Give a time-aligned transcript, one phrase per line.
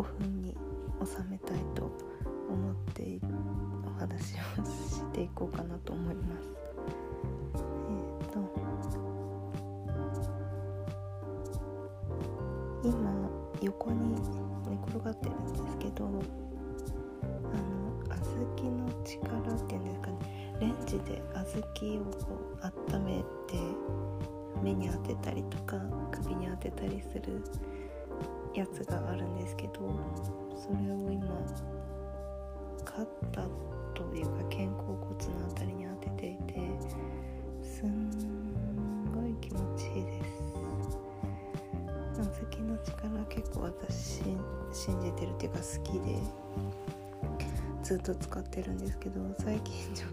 [0.00, 1.90] 温めたいと
[2.48, 3.20] 思って
[3.86, 6.50] お話をしていこうかなと思います。
[7.54, 8.38] えっ、ー、と
[12.84, 13.30] 今
[13.60, 14.14] 横に
[14.68, 16.22] 寝転がってるんですけどあの
[18.08, 20.16] 小豆の力っていうんですかね
[20.60, 22.26] レンジで小豆をこ
[22.60, 23.58] う温めて
[24.62, 25.76] 目に当てたりとか
[26.10, 27.42] 首に当てたりする
[28.54, 29.72] やつがあるんですけど
[30.56, 31.26] それを今
[32.84, 33.48] 肩
[33.94, 36.54] というか肩甲骨の辺りに当てていて
[37.62, 40.42] すんごい気持ちいいです。
[42.14, 42.22] 小
[42.58, 44.22] 豆の力結構私
[44.72, 46.18] 信じてるっていうか好きで
[47.82, 50.10] ずっと使ってるんですけど最近ちょっ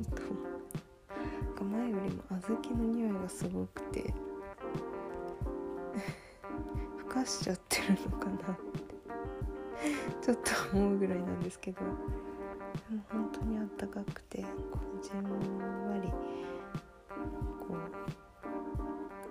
[1.57, 4.13] と前よりも小豆の匂いがすごくて
[7.10, 8.70] かしちゃってるのかなって。
[10.21, 11.79] ちょっと思うぐらいなんですけど。
[11.82, 11.85] で
[12.96, 16.10] も本当にあったかくてこうじんわり
[17.60, 17.76] こ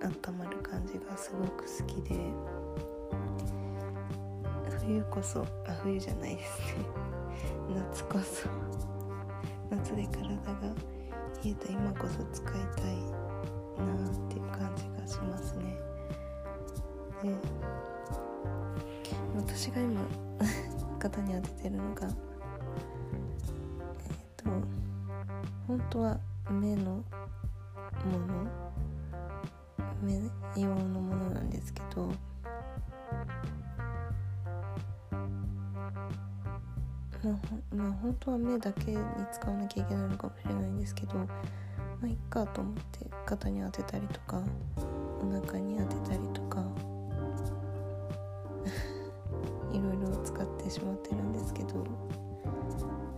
[0.03, 2.19] う温まる感じがすごく好きで。
[4.87, 6.87] 冬こそあ冬じゃないですね。
[7.93, 8.49] 夏こそ。
[9.71, 10.75] 夏で体が
[11.45, 12.97] 冷えた今こそ使いたい
[13.85, 15.79] なっていう感じがしますね。
[17.23, 17.29] で
[19.59, 20.01] 私が今
[21.01, 24.51] 肩に当ててるのがえっ、ー、と
[25.67, 27.03] 本当は目のも
[28.29, 28.47] の
[30.01, 32.13] 目用のものなんですけどま
[37.25, 38.99] あ、まあ、本当は目だけに
[39.33, 41.27] 使わなきゃいけないのかもしれないんですけどま
[42.05, 44.41] あいっかと思って肩に当てたりとか
[45.21, 46.63] お腹に当てたりとか
[50.69, 51.73] てしまってるんですけど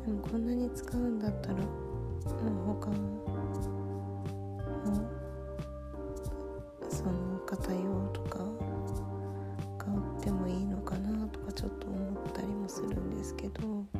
[0.07, 2.97] でもこんなに使うんだったらもう他の
[6.89, 7.11] その
[7.47, 7.81] 肩用
[8.13, 8.39] とか
[9.79, 13.99] 買ってもいいのかなとかちょっと思ったりもするんですけど、うん、で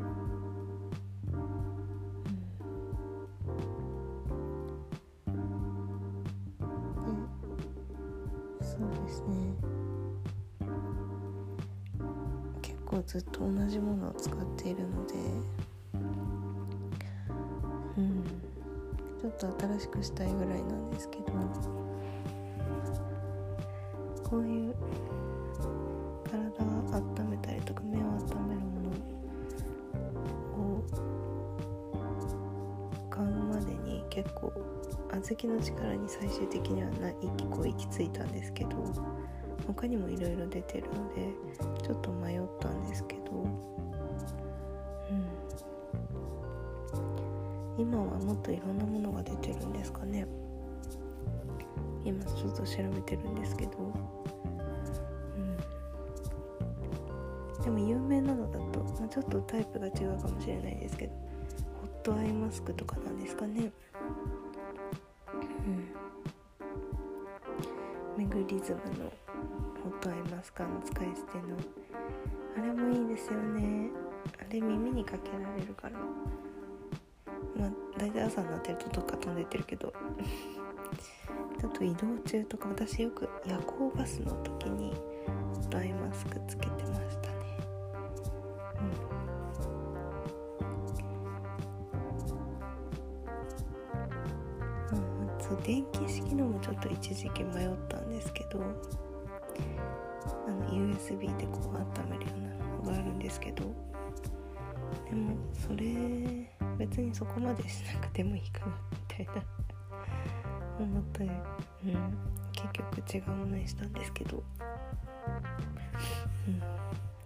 [8.61, 9.70] そうですね。
[12.91, 15.15] 構ずっと同じものを使っているので。
[17.99, 18.25] うん。
[19.21, 21.25] ちょっと新しくしたいぐらいなんですけど。
[24.29, 24.75] こういう
[26.25, 28.07] 体を温めたりとか目を温
[28.49, 28.91] めるもの
[30.69, 30.85] を
[33.11, 34.53] 買うまでに結構
[35.11, 38.71] 小豆の力に最終的にはな一気こ行き着いたんですけど。
[39.75, 41.33] 他にもいろいろ出てるので
[41.83, 43.47] ちょっと迷ったんですけど、う
[47.79, 50.27] ん、今はもっといろんなものが出てるんですかね。
[52.05, 53.73] 今ちょっと調べてるんですけど。
[55.37, 55.41] う
[57.61, 57.63] ん。
[57.63, 63.71] でも有名なのだと、まあ、ちょっとタイプが違うかもしれないですけどホットアイマスクとかなんですかね。
[68.17, 68.25] うん。
[68.25, 69.13] メグリズムの
[69.83, 71.57] ホットアイマスクの使い捨ての。
[72.59, 73.91] あれもいいですよね。
[74.39, 75.99] あれ耳にかけられるから。
[77.57, 79.93] まあ大体朝になってるとどっか飛んでってるけど。
[81.59, 84.95] ちょっと移動中とか私よく夜行バスの時に
[85.55, 87.37] ホットアイマスクつけてましたね。
[94.93, 98.61] うん、うんそう電気式のもちょっと一時期迷ったんですけど。
[100.47, 103.65] あの USB でこう温めるようなのがあるんですけど
[105.09, 109.43] でもそれ別にそこまでしなくてもいいかなみたいな
[110.79, 111.31] 思ったり、
[111.85, 112.19] うん、
[112.53, 114.43] 結局違うものにしたんですけど、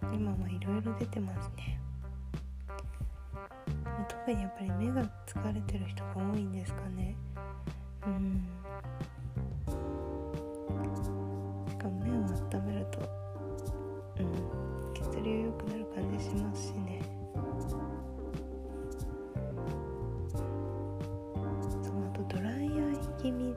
[0.03, 1.79] うん、今はいろいろ出てますね。
[4.07, 7.15] 特にやっぱり目が疲れてる人が多いんですかね。
[8.05, 8.47] うん。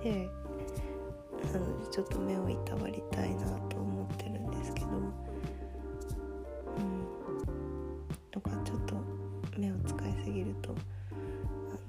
[0.03, 0.29] で
[1.53, 5.13] なのちょっと目をいたわりたいなと思ってるんですけどうん。
[8.31, 8.95] とかちょっと
[9.59, 10.75] 目を使いすぎると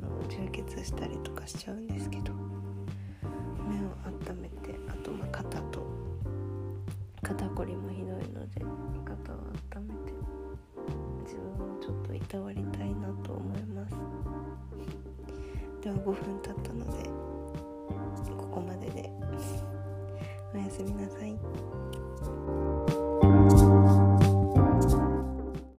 [0.02, 2.34] あの充血したりとかしちゃうんですけど
[3.68, 3.90] 目を
[4.32, 5.86] 温めてあとま肩と
[7.22, 8.62] 肩こりもひどいので
[9.06, 9.36] 肩を
[9.76, 10.14] 温めて
[11.26, 11.92] 自分をちょ
[12.30, 13.96] で終わりたいなと思います。
[15.82, 17.29] では5分経ったので
[18.50, 19.12] ここまでで
[20.54, 22.79] おやすみなさい。